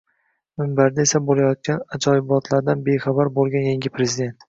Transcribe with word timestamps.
Minbarda 0.61 1.03
esa, 1.07 1.21
bo‘layotgan 1.27 1.85
ajoyibotlardan 1.99 2.85
bexabar 2.91 3.35
bo‘lgan 3.41 3.73
yangi 3.73 3.97
Prezident 3.99 4.39